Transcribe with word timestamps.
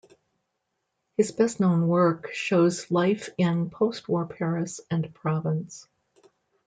His 1.15 1.31
best-known 1.31 1.87
work 1.87 2.33
shows 2.33 2.89
life 2.89 3.29
in 3.37 3.69
post-war 3.69 4.25
Paris 4.25 4.81
and 4.89 5.13
Provence. 5.13 5.87